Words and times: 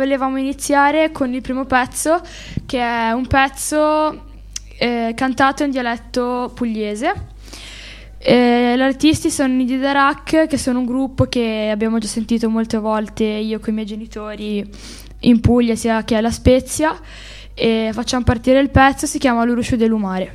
Volevamo 0.00 0.38
iniziare 0.38 1.12
con 1.12 1.34
il 1.34 1.42
primo 1.42 1.66
pezzo, 1.66 2.22
che 2.64 2.80
è 2.80 3.10
un 3.10 3.26
pezzo 3.26 4.28
eh, 4.78 5.12
cantato 5.14 5.62
in 5.62 5.70
dialetto 5.70 6.50
pugliese. 6.54 7.12
Eh, 8.16 8.72
gli 8.78 8.80
artisti 8.80 9.30
sono 9.30 9.60
i 9.60 9.66
Didarak, 9.66 10.46
che 10.46 10.56
sono 10.56 10.78
un 10.78 10.86
gruppo 10.86 11.26
che 11.26 11.68
abbiamo 11.70 11.98
già 11.98 12.08
sentito 12.08 12.48
molte 12.48 12.78
volte 12.78 13.24
io 13.24 13.58
con 13.58 13.72
i 13.72 13.74
miei 13.74 13.86
genitori 13.86 14.66
in 15.20 15.40
Puglia, 15.40 15.74
sia 15.74 16.02
che 16.02 16.14
alla 16.14 16.30
Spezia. 16.30 16.98
E 17.52 17.90
facciamo 17.92 18.24
partire 18.24 18.58
il 18.58 18.70
pezzo, 18.70 19.04
si 19.04 19.18
chiama 19.18 19.44
L'Uruscio 19.44 19.76
dell'Umare. 19.76 20.34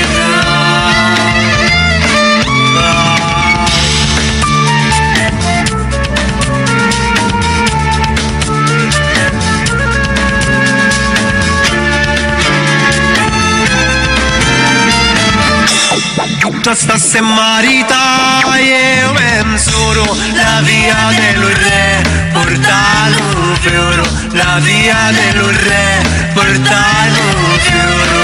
io 18.55 19.11
mensuro 19.11 20.05
la 20.33 20.61
via 20.61 21.09
dello 21.17 21.49
re 21.49 22.01
portalo 22.31 23.55
fioro 23.59 24.03
la 24.31 24.57
via 24.59 25.11
dello 25.11 25.49
re 25.49 26.01
portalo 26.33 27.23
fioro 27.59 28.21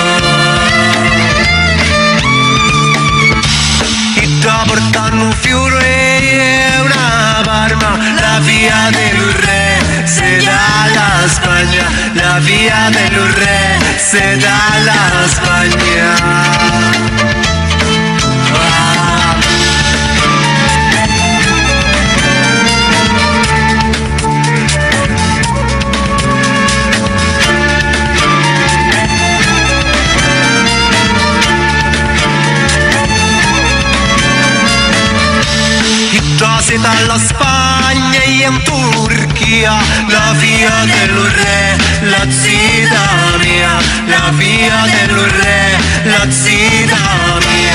chi 4.13 4.39
sta 4.39 4.63
portando 4.65 5.23
un 5.25 5.33
fiore 5.33 6.21
e 6.21 6.79
una 6.79 7.41
barma 7.43 7.97
la 8.21 8.39
via 8.39 8.89
dello 8.91 9.29
re 9.41 10.05
se 10.05 10.37
dalla 10.37 11.27
Spagna 11.27 11.89
la 12.13 12.39
via 12.39 12.89
dello 12.91 13.25
re 13.25 13.77
se 13.97 14.37
dalla 14.37 15.27
Spagna 15.27 16.76
Dalla 37.17 37.25
Spagna 37.25 38.21
e 38.21 38.45
in 38.45 38.61
Turchia 38.63 39.71
la 40.07 40.33
via 40.37 40.85
dello 40.85 41.23
re, 41.23 41.75
la 42.01 42.29
zita 42.29 43.37
mia, 43.39 43.77
la 44.05 44.29
via 44.33 44.85
dello 44.85 45.23
re, 45.23 45.77
la 46.03 46.29
zita 46.29 47.39
mia. 47.49 47.66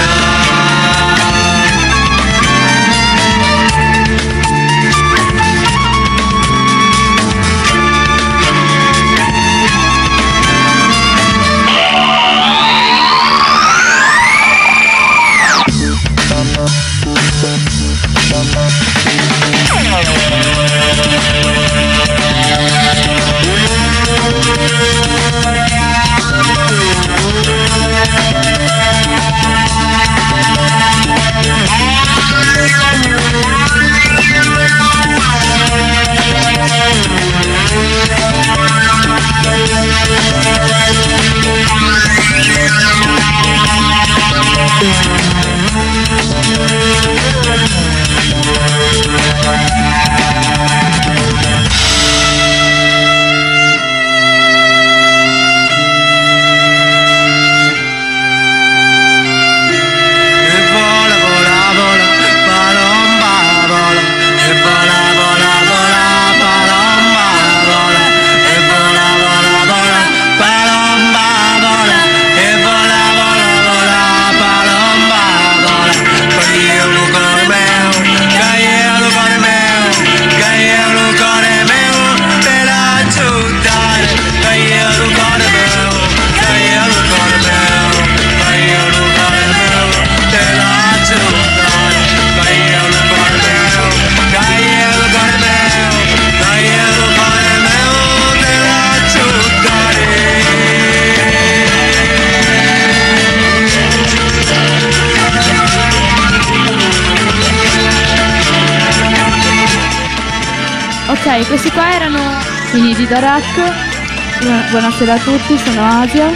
Gida 113.02 113.18
Rack. 113.18 114.70
Buonasera 114.70 115.14
a 115.14 115.18
tutti, 115.18 115.58
sono 115.58 116.02
Asia. 116.02 116.30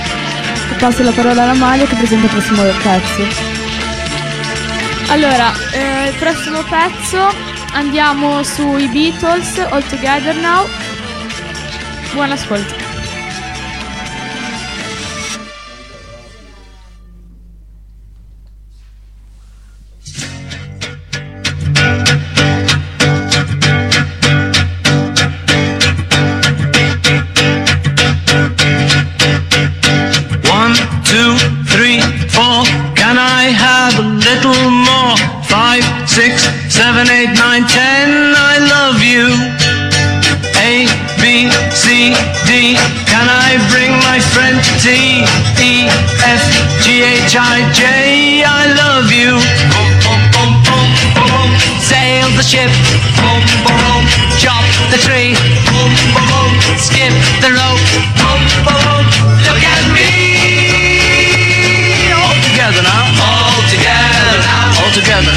Passo 0.80 1.04
la 1.04 1.12
parola 1.12 1.44
alla 1.44 1.54
Malia 1.54 1.86
che 1.86 1.94
presenta 1.94 2.26
il 2.26 2.32
prossimo 2.32 2.62
pezzo. 2.82 3.24
Allora, 5.12 5.52
eh, 5.70 6.08
il 6.08 6.14
prossimo 6.16 6.64
pezzo 6.64 7.32
andiamo 7.74 8.42
sui 8.42 8.88
Beatles 8.88 9.58
All 9.58 9.86
Together 9.86 10.34
Now. 10.34 10.66
Buon 12.14 12.32
ascolto. 12.32 12.85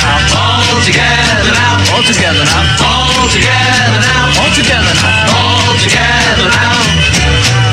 all 0.06 0.82
together 0.86 1.52
now, 1.52 1.76
all 1.96 2.04
together 2.04 2.46
now, 2.46 2.64
all 2.84 3.28
together 3.30 4.00
now, 4.00 4.32
all 4.40 4.52
together 4.56 4.94
now, 4.96 5.36
all 5.36 5.76
together 5.76 6.48
now. 6.56 6.80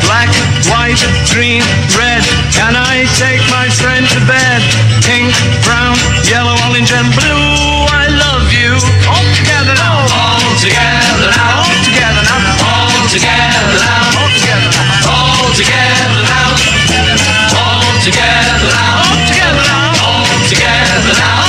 Black, 0.02 0.30
white, 0.70 1.02
green, 1.30 1.62
red, 1.94 2.22
can 2.50 2.74
I 2.74 3.06
take 3.18 3.42
my 3.50 3.68
friend 3.70 4.06
to 4.10 4.20
bed? 4.26 4.60
Pink, 5.06 5.30
brown, 5.62 5.94
yellow, 6.26 6.56
orange 6.66 6.90
and 6.92 7.10
blue, 7.14 7.86
I 7.94 8.10
love 8.10 8.46
you. 8.50 8.74
All 9.06 9.28
together 9.38 9.74
now, 9.78 10.02
all 10.10 10.54
together 10.58 11.30
now, 11.30 11.62
all 11.62 11.78
together 11.86 12.22
now, 12.26 12.42
all 12.66 13.06
together 13.06 13.78
now, 13.78 14.10
all 15.06 15.50
together 15.54 16.22
now, 16.26 16.50
all 17.54 17.96
together 18.02 18.70
now, 18.74 18.98
all 18.98 19.22
together 19.30 19.62
now, 19.62 19.94
all 20.02 20.26
together 20.50 21.14
now. 21.18 21.45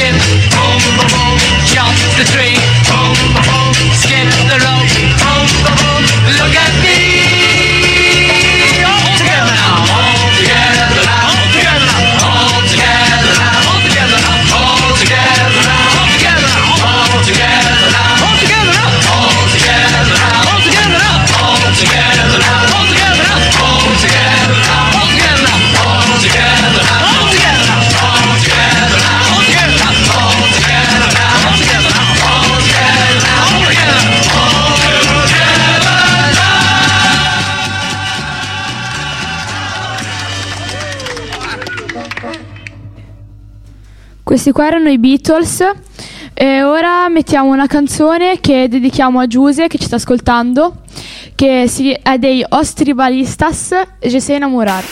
ship, 0.00 0.14
on 0.56 0.80
the 0.96 1.06
jump 1.66 1.96
the 2.16 2.24
train. 2.32 2.49
Questi 44.30 44.52
qua 44.52 44.68
erano 44.68 44.88
i 44.90 44.96
Beatles 44.96 45.68
e 46.34 46.62
ora 46.62 47.08
mettiamo 47.08 47.50
una 47.50 47.66
canzone 47.66 48.38
che 48.38 48.68
dedichiamo 48.68 49.18
a 49.18 49.26
Giuse 49.26 49.66
che 49.66 49.76
ci 49.76 49.86
sta 49.86 49.96
ascoltando 49.96 50.82
che 51.34 51.68
è 52.00 52.16
dei 52.16 52.44
Os 52.48 52.72
Tribalistas 52.72 53.70
Je 53.98 54.20
sais 54.20 54.28
enamorar. 54.28 54.84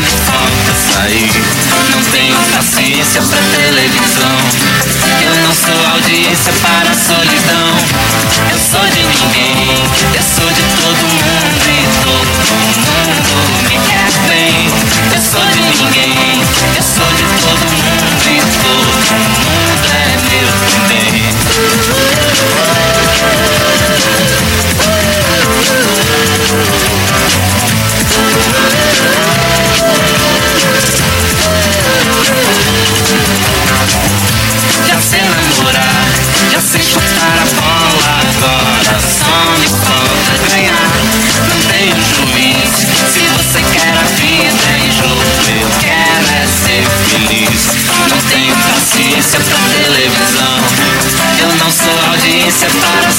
me 0.00 0.10
falta 0.26 0.72
sair. 0.92 1.30
Não 1.90 2.02
tenho 2.10 2.38
paciência 2.52 3.22
pra 3.22 3.38
televisão. 3.56 4.38
Eu 5.22 5.34
não 5.42 5.54
sou 5.54 5.86
audiência 5.92 6.52
para 6.62 6.90
a 6.90 6.94
solidão. 6.94 7.73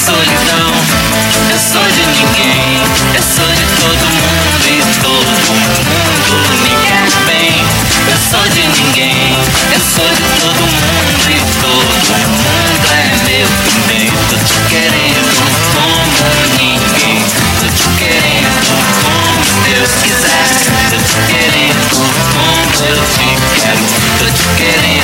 solidão. 0.06 0.70
Eu 1.50 1.58
sou 1.58 1.82
de 1.90 2.06
ninguém, 2.06 2.78
eu 3.12 3.22
sou 3.22 3.50
de 3.50 3.66
todo 3.82 4.06
mundo 4.06 4.64
e 4.70 4.78
todo 5.02 5.30
mundo 5.50 6.34
me 6.62 6.70
quer 6.86 7.10
bem. 7.26 7.66
Eu 8.06 8.18
sou 8.30 8.46
de 8.48 8.62
ninguém, 8.68 9.34
eu 9.74 9.80
sou 9.80 10.08
de 10.14 10.22
todo 10.40 10.62
mundo 10.62 11.26
e 11.26 11.40
todo 11.60 11.90
mundo 12.22 12.86
é 12.92 13.04
meu 13.26 13.48
também. 13.66 14.06
Tô 14.30 14.36
te 14.46 14.54
querendo 14.70 15.26
como 15.74 16.14
ninguém, 16.56 17.18
tô 17.58 17.66
te 17.66 17.88
querendo 17.98 18.62
como 19.02 19.62
Deus 19.64 19.90
quiser, 20.04 20.46
tô 20.90 20.96
te 21.02 21.18
querendo 21.32 21.82
como 21.90 22.56
eu 22.86 22.98
te 23.10 23.26
quero, 23.60 23.84
tô 24.18 24.26
te 24.30 24.46
querendo. 24.56 24.95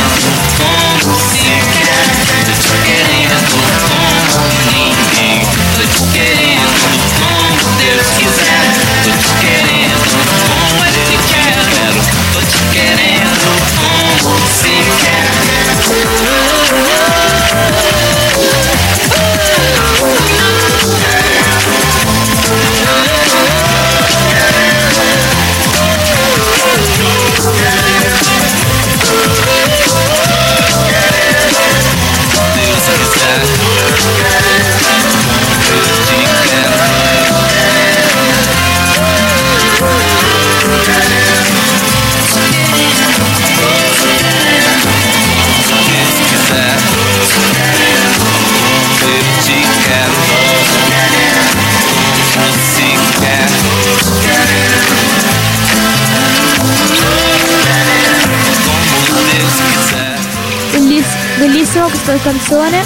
bellissima 61.39 61.85
questa 61.87 62.17
canzone. 62.17 62.83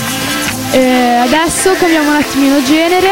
Eh, 0.72 1.16
adesso 1.16 1.72
cambiamo 1.74 2.10
un 2.10 2.16
attimino 2.16 2.62
genere 2.62 3.10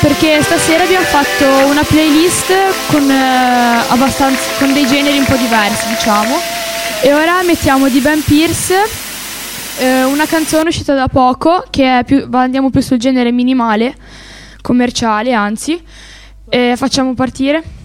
perché 0.00 0.42
stasera 0.42 0.84
abbiamo 0.84 1.04
fatto 1.04 1.44
una 1.66 1.82
playlist 1.82 2.52
con, 2.88 3.10
eh, 3.10 4.34
con 4.58 4.72
dei 4.72 4.86
generi 4.86 5.18
un 5.18 5.24
po' 5.24 5.36
diversi 5.36 5.88
diciamo. 5.88 6.38
E 7.02 7.12
ora 7.12 7.42
mettiamo 7.42 7.88
di 7.88 8.00
Ben 8.00 8.22
Pierce 8.22 8.74
eh, 9.78 10.04
una 10.04 10.26
canzone 10.26 10.68
uscita 10.68 10.94
da 10.94 11.08
poco 11.08 11.64
che 11.70 11.98
è 11.98 12.04
più, 12.04 12.28
andiamo 12.32 12.70
più 12.70 12.80
sul 12.80 12.98
genere 12.98 13.32
minimale 13.32 13.94
commerciale 14.60 15.32
anzi. 15.32 15.82
Facciamo 16.76 17.14
partire. 17.14 17.81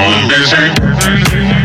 on 0.00 0.28
desert. 0.28 1.59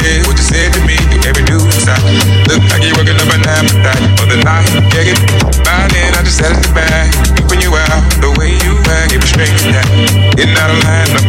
said, 0.00 0.26
what 0.26 0.36
you 0.36 0.46
said 0.46 0.72
to 0.74 0.80
me, 0.86 0.96
you 1.12 1.18
every 1.26 1.44
do 1.44 1.58
inside. 1.58 2.02
Look 2.50 2.62
like 2.70 2.82
you're 2.82 2.96
working 2.98 3.18
up 3.18 3.30
an 3.30 3.42
appetite 3.46 4.02
for 4.18 4.26
the 4.26 4.38
night. 4.42 4.66
Yeah, 4.94 5.14
get 5.14 5.18
by 5.62 5.86
then, 5.92 6.10
I 6.14 6.22
just 6.26 6.40
had 6.40 6.52
it 6.56 6.62
to 6.66 6.70
back. 6.74 7.10
When 7.50 7.60
you 7.60 7.70
out, 7.74 8.02
the 8.18 8.30
way 8.38 8.50
you 8.64 8.74
act, 8.90 9.14
it 9.14 9.20
was 9.22 9.30
straight 9.30 9.54
to 9.62 9.66
that. 9.74 9.86
Getting 10.34 10.56
out 10.58 10.70
of 10.70 10.78
line, 10.82 11.10
I'm 11.14 11.26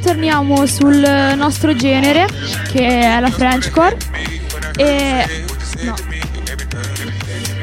torniamo 0.00 0.66
sul 0.66 1.34
nostro 1.36 1.74
genere, 1.74 2.26
che 2.72 2.86
è 2.86 3.20
la 3.20 3.30
Frenchcore. 3.30 3.96
E... 4.76 5.44
No. 5.82 5.94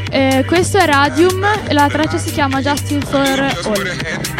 E 0.10 0.44
questo 0.48 0.78
è 0.78 0.86
Radium, 0.86 1.46
la 1.70 1.88
traccia 1.90 2.18
si 2.18 2.32
chiama 2.32 2.62
Justin 2.62 3.02
for 3.02 3.40
All. 3.66 4.37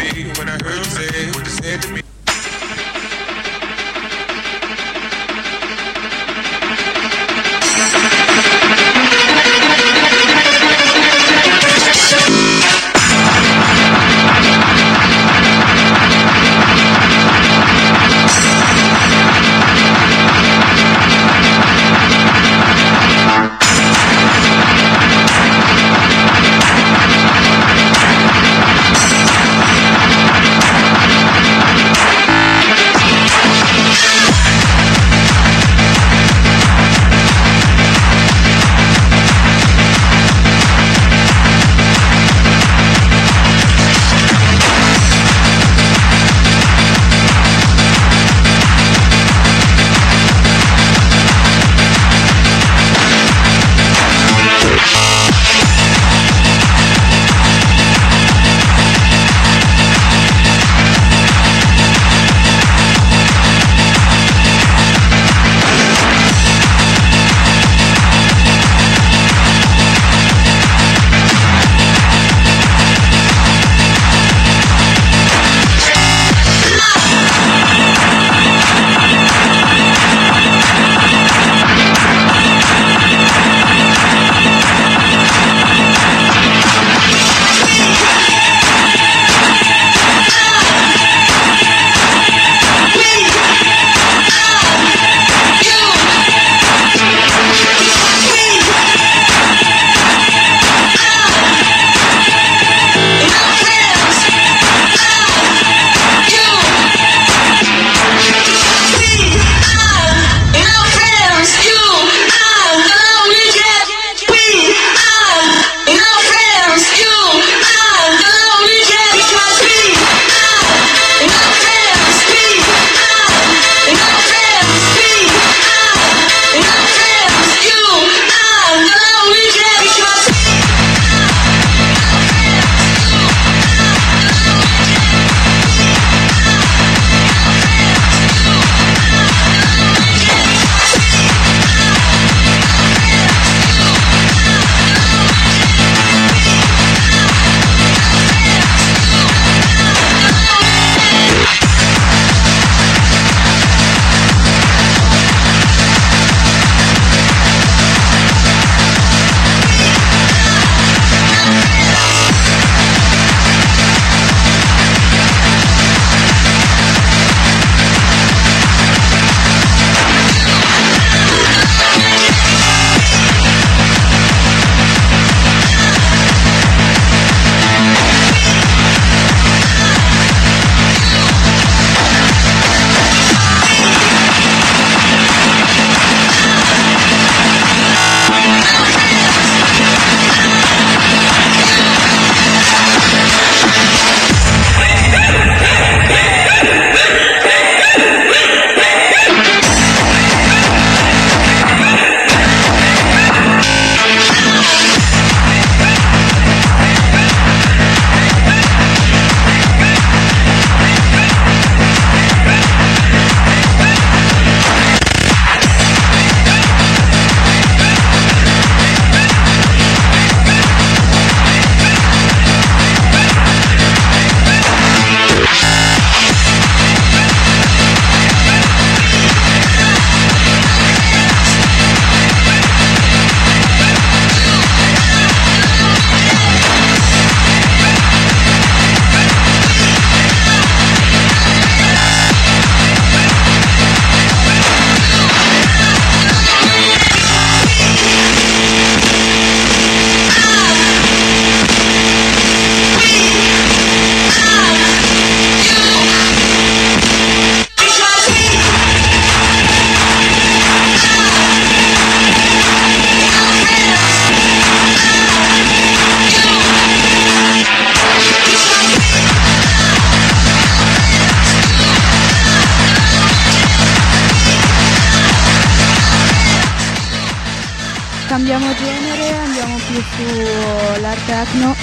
cambiamo 278.28 278.66
genere, 278.74 279.38
andiamo 279.38 279.76
più 279.76 280.02
sulla 280.16 281.12
eh, 281.12 281.16
techno. 281.26 281.74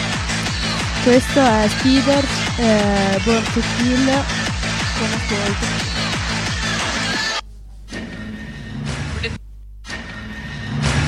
Questo 1.03 1.39
è 1.39 1.67
Speeder, 1.69 2.23
eh, 2.58 3.19
Born 3.23 3.43
to 3.53 3.62
Kill. 3.77 4.12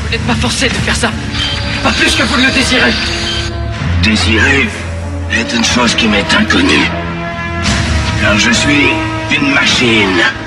Vous 0.04 0.10
n'êtes 0.12 0.26
pas 0.26 0.36
forcé 0.36 0.70
de 0.70 0.74
faire 0.74 0.96
ça. 0.96 1.12
Pas 1.84 1.92
plus 1.92 2.16
que 2.16 2.24
vous 2.24 2.38
le 2.38 2.52
désirez. 2.52 2.94
Désirer 4.02 4.68
est 5.32 5.54
une 5.54 5.64
chose 5.64 5.96
qui 5.96 6.08
m'est 6.08 6.34
inconnue. 6.34 6.90
Car 8.22 8.38
je 8.40 8.52
suis 8.52 8.90
une 9.36 9.54
machine. 9.54 10.47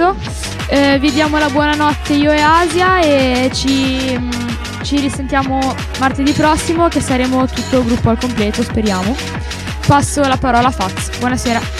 Pezzo. 0.00 0.16
Eh, 0.68 0.98
vi 0.98 1.12
diamo 1.12 1.38
la 1.38 1.50
buonanotte 1.50 2.14
io 2.14 2.30
e 2.32 2.40
Asia 2.40 3.00
e 3.00 3.50
ci, 3.52 4.16
mm, 4.18 4.30
ci 4.82 4.98
risentiamo 4.98 5.74
martedì 5.98 6.32
prossimo 6.32 6.88
che 6.88 7.00
saremo 7.00 7.46
tutto 7.46 7.80
il 7.80 7.84
gruppo 7.84 8.08
al 8.08 8.18
completo, 8.18 8.62
speriamo. 8.62 9.14
Passo 9.86 10.22
la 10.22 10.36
parola 10.36 10.68
a 10.68 10.70
Faz. 10.70 11.18
Buonasera. 11.18 11.79